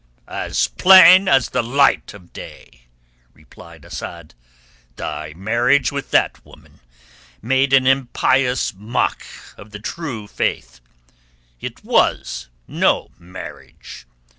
"As 0.27 0.65
plain 0.67 1.27
as 1.27 1.49
the 1.49 1.61
light 1.61 2.15
of 2.15 2.33
day," 2.33 2.87
replied 3.35 3.85
Asad. 3.85 4.33
"Thy 4.95 5.31
marriage 5.35 5.91
with 5.91 6.09
that 6.09 6.43
woman 6.43 6.79
made 7.39 7.71
an 7.71 7.85
impious 7.85 8.73
mock 8.75 9.21
of 9.57 9.69
the 9.69 9.77
True 9.79 10.27
Faith. 10.27 10.79
It 11.59 11.83
was 11.85 12.49
no 12.67 13.11
marriage. 13.19 14.07